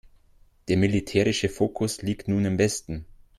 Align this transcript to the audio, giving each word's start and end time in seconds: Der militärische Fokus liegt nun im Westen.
Der 0.67 0.77
militärische 0.77 1.47
Fokus 1.47 2.01
liegt 2.01 2.27
nun 2.27 2.43
im 2.45 2.57
Westen. 2.57 3.05